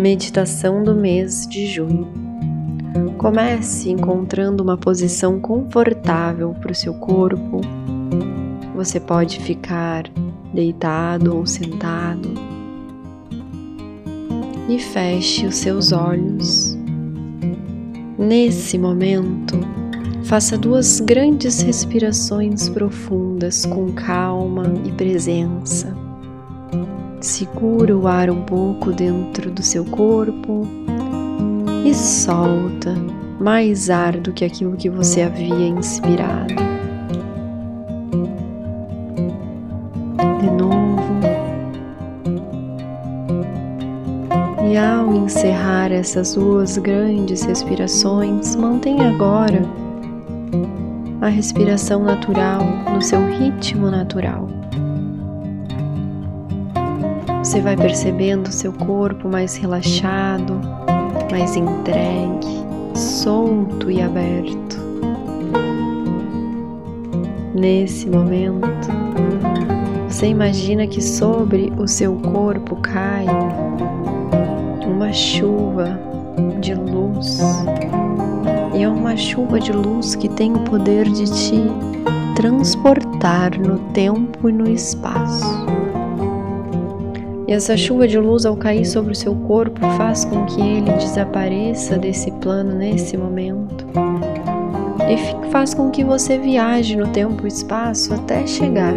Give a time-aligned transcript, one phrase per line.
[0.00, 2.08] Meditação do mês de junho.
[3.18, 7.60] Comece encontrando uma posição confortável para o seu corpo.
[8.74, 10.04] Você pode ficar
[10.54, 12.32] deitado ou sentado.
[14.70, 16.78] E feche os seus olhos.
[18.16, 19.60] Nesse momento,
[20.24, 25.94] faça duas grandes respirações profundas com calma e presença.
[27.20, 30.66] Segura o ar um pouco dentro do seu corpo
[31.84, 32.94] e solta
[33.38, 36.54] mais ar do que aquilo que você havia inspirado.
[40.40, 41.20] De novo.
[44.66, 49.62] E ao encerrar essas duas grandes respirações, mantenha agora
[51.20, 52.62] a respiração natural
[52.94, 54.59] no seu ritmo natural.
[57.50, 60.60] Você vai percebendo seu corpo mais relaxado,
[61.32, 62.64] mais entregue,
[62.94, 64.78] solto e aberto.
[67.52, 68.88] Nesse momento,
[70.08, 73.26] você imagina que sobre o seu corpo cai
[74.86, 75.98] uma chuva
[76.60, 77.40] de luz.
[78.78, 81.64] E é uma chuva de luz que tem o poder de te
[82.36, 85.79] transportar no tempo e no espaço.
[87.50, 90.92] E essa chuva de luz, ao cair sobre o seu corpo, faz com que ele
[90.92, 93.84] desapareça desse plano nesse momento.
[95.08, 98.94] E faz com que você viaje no tempo e espaço até chegar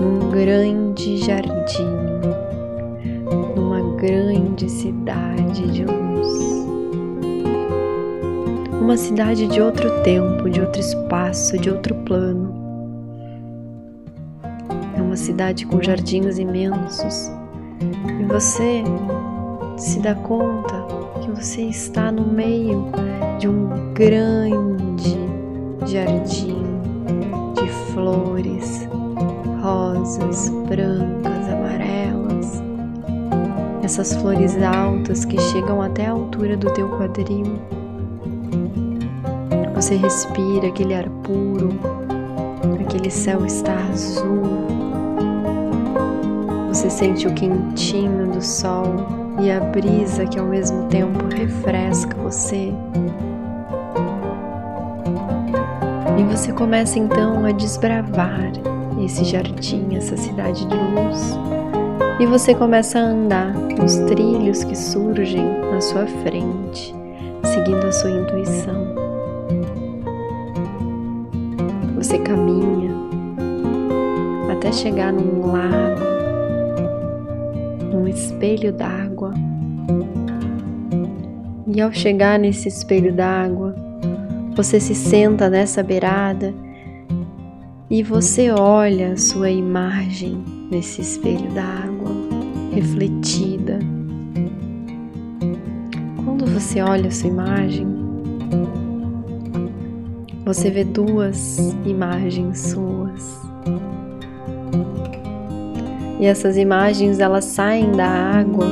[0.00, 1.86] num grande jardim,
[3.54, 6.66] numa grande cidade de luz.
[8.72, 12.69] Uma cidade de outro tempo, de outro espaço, de outro plano
[15.10, 17.32] uma cidade com jardins imensos
[18.20, 18.84] e você
[19.76, 20.86] se dá conta
[21.20, 22.86] que você está no meio
[23.40, 25.18] de um grande
[25.84, 26.62] jardim
[27.60, 28.88] de flores
[29.60, 32.62] rosas, brancas, amarelas.
[33.82, 37.58] Essas flores altas que chegam até a altura do teu quadril.
[39.74, 41.70] Você respira aquele ar puro,
[42.80, 44.69] aquele céu está azul,
[46.70, 48.84] você sente o quentinho do sol
[49.40, 52.72] e a brisa que ao mesmo tempo refresca você.
[56.16, 58.52] E você começa então a desbravar
[59.04, 61.36] esse jardim, essa cidade de luz.
[62.20, 66.94] E você começa a andar nos trilhos que surgem na sua frente,
[67.42, 68.94] seguindo a sua intuição.
[71.96, 72.94] Você caminha
[74.52, 75.99] até chegar num lago
[77.92, 79.32] um espelho d'água.
[81.66, 83.74] E ao chegar nesse espelho d'água,
[84.56, 86.52] você se senta nessa beirada
[87.88, 92.10] e você olha a sua imagem nesse espelho d'água,
[92.72, 93.78] refletida.
[96.24, 97.86] Quando você olha a sua imagem,
[100.44, 103.40] você vê duas imagens suas.
[106.20, 108.66] E essas imagens elas saem da água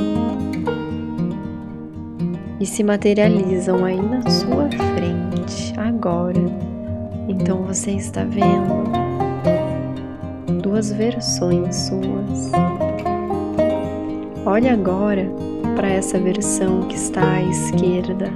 [2.59, 6.39] e se materializam aí na sua frente agora.
[7.27, 8.83] Então você está vendo
[10.61, 12.51] duas versões suas.
[14.45, 15.27] Olhe agora
[15.75, 18.31] para essa versão que está à esquerda.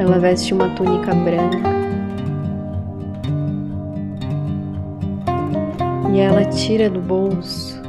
[0.00, 1.87] Ela veste uma túnica branca
[6.12, 7.80] e ela tira do bolso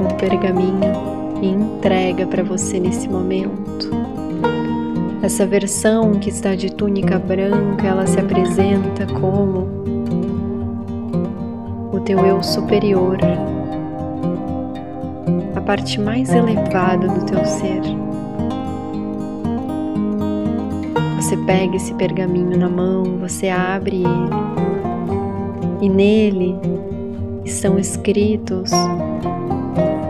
[0.00, 3.90] um pergaminho e entrega para você nesse momento.
[5.22, 9.66] Essa versão que está de túnica branca, ela se apresenta como
[11.92, 13.18] o teu eu superior,
[15.54, 17.82] a parte mais elevada do teu ser.
[21.16, 24.75] Você pega esse pergaminho na mão, você abre ele
[25.80, 26.56] e nele
[27.44, 28.70] estão escritos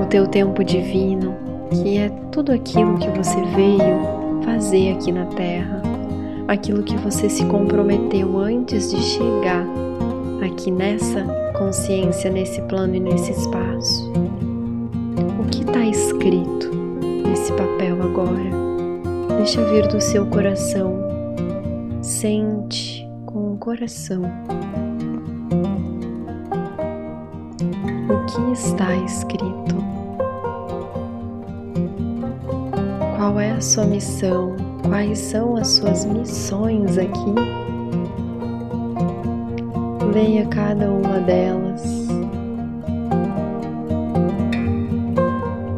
[0.00, 1.34] o teu tempo divino,
[1.70, 5.82] que é tudo aquilo que você veio fazer aqui na Terra,
[6.48, 9.66] aquilo que você se comprometeu antes de chegar
[10.44, 11.24] aqui nessa
[11.58, 14.10] consciência, nesse plano e nesse espaço.
[15.40, 16.70] O que está escrito
[17.26, 19.36] nesse papel agora?
[19.36, 21.04] Deixa vir do seu coração.
[22.00, 24.22] Sente com o coração
[28.36, 29.76] que está escrito.
[33.16, 34.54] Qual é a sua missão?
[34.82, 37.34] Quais são as suas missões aqui?
[40.12, 41.82] Leia cada uma delas.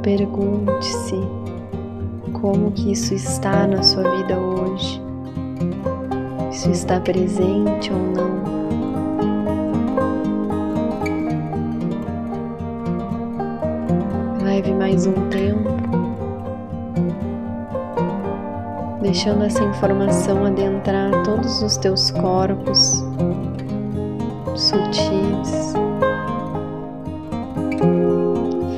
[0.02, 1.16] Pergunte-se
[2.32, 5.00] como que isso está na sua vida hoje.
[6.50, 8.77] Isso está presente ou não?
[14.58, 15.70] Leve mais um tempo,
[19.00, 23.04] deixando essa informação adentrar todos os teus corpos
[24.56, 25.74] sutis.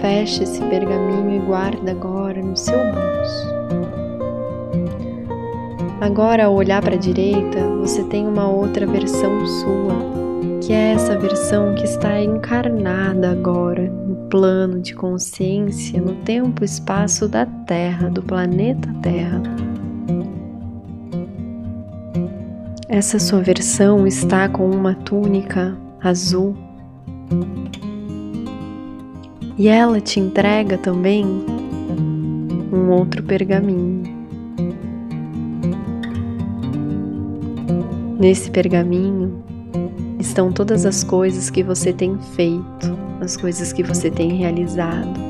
[0.02, 3.48] Feche esse pergaminho e guarda agora no seu bolso.
[6.02, 11.18] Agora, ao olhar para a direita, você tem uma outra versão sua, que é essa
[11.18, 13.90] versão que está encarnada agora
[14.30, 19.42] plano de consciência, no tempo e espaço da Terra, do planeta Terra.
[22.88, 26.56] Essa sua versão está com uma túnica azul
[29.58, 31.24] e ela te entrega também
[32.72, 34.02] um outro pergaminho.
[38.18, 39.42] Nesse pergaminho
[40.18, 45.20] estão todas as coisas que você tem feito, as coisas que você tem realizado,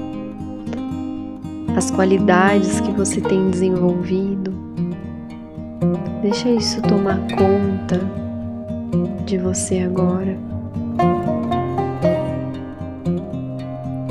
[1.76, 4.52] as qualidades que você tem desenvolvido.
[6.22, 8.00] Deixa isso tomar conta
[9.24, 10.50] de você agora.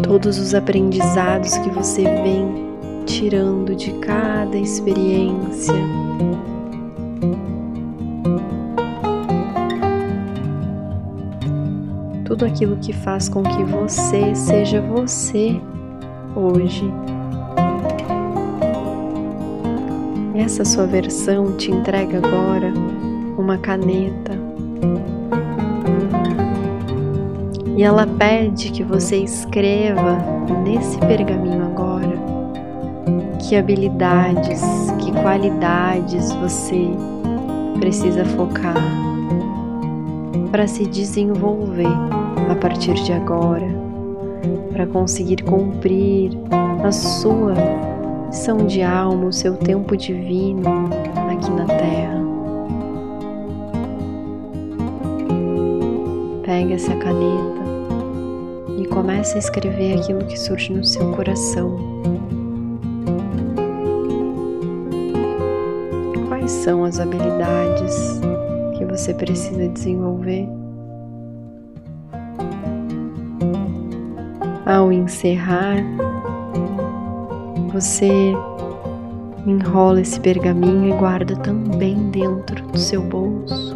[0.09, 2.67] todos os aprendizados que você vem
[3.05, 5.75] tirando de cada experiência.
[12.39, 15.59] Tudo aquilo que faz com que você seja você
[16.33, 16.89] hoje.
[20.33, 22.71] Essa sua versão te entrega agora
[23.37, 24.39] uma caneta
[27.75, 30.17] e ela pede que você escreva
[30.63, 32.17] nesse pergaminho agora
[33.37, 34.61] que habilidades,
[34.97, 36.87] que qualidades você
[37.81, 38.81] precisa focar
[40.49, 42.18] para se desenvolver
[42.49, 43.67] a partir de agora,
[44.71, 46.31] para conseguir cumprir
[46.83, 47.53] a sua
[48.27, 50.89] missão de alma, o seu tempo divino
[51.31, 52.19] aqui na Terra.
[56.43, 57.59] Pega essa caneta
[58.89, 61.77] comece a escrever aquilo que surge no seu coração.
[66.27, 68.19] Quais são as habilidades
[68.77, 70.47] que você precisa desenvolver?
[74.69, 75.77] Ao encerrar,
[77.73, 78.35] você
[79.47, 83.73] enrola esse pergaminho e guarda também dentro do seu bolso.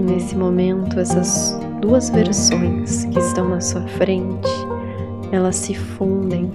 [0.00, 4.48] nesse momento, essas duas versões que estão na sua frente,
[5.32, 6.48] elas se fundem.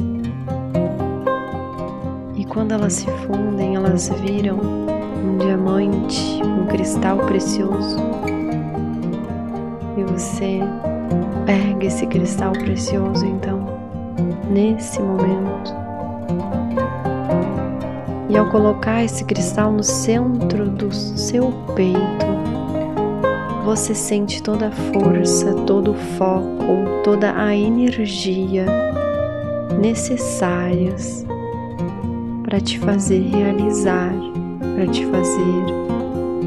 [2.38, 4.93] E quando elas se fundem, elas viram
[5.24, 7.98] um diamante, um cristal precioso.
[9.98, 10.60] E você
[11.46, 13.66] pega esse cristal precioso, então,
[14.50, 15.74] nesse momento.
[18.30, 22.34] E ao colocar esse cristal no centro do seu peito,
[23.64, 28.66] você sente toda a força, todo o foco, toda a energia
[29.80, 31.26] necessárias
[32.44, 34.14] para te fazer realizar,
[34.74, 35.66] para te fazer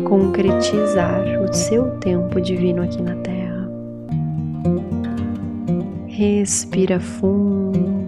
[0.04, 3.68] concretizar o seu tempo divino aqui na Terra.
[6.06, 8.06] Respira fundo.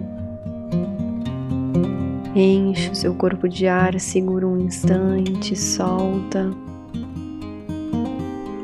[2.35, 6.49] Enche o seu corpo de ar, segura um instante, solta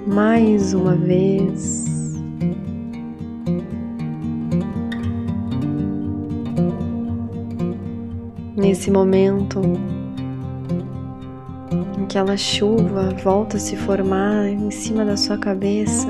[0.07, 1.85] mais uma vez.
[8.55, 9.61] Nesse momento,
[12.05, 16.07] aquela chuva volta a se formar em cima da sua cabeça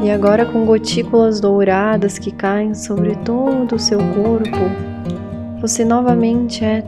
[0.00, 6.84] e agora com gotículas douradas que caem sobre todo o seu corpo, você novamente é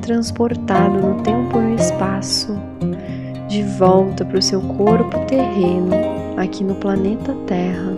[0.00, 2.58] transportado no tempo e no espaço
[3.48, 5.92] de volta para o seu corpo terreno
[6.36, 7.94] aqui no planeta Terra.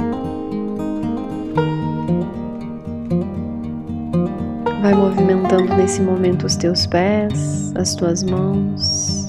[4.82, 9.23] Vai movimentando nesse momento os teus pés, as tuas mãos,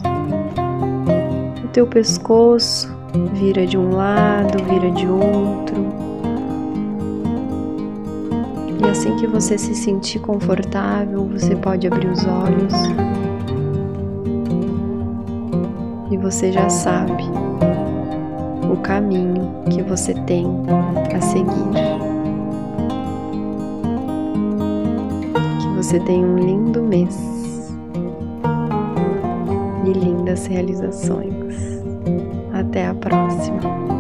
[1.76, 2.90] teu pescoço
[3.34, 5.76] vira de um lado, vira de outro.
[8.90, 12.74] assim que você se sentir confortável, você pode abrir os olhos
[16.10, 17.26] e você já sabe
[18.72, 20.46] o caminho que você tem
[21.14, 21.76] a seguir.
[25.60, 27.20] Que você tenha um lindo mês
[29.84, 31.35] e lindas realizações.
[32.76, 33.95] Até a próxima!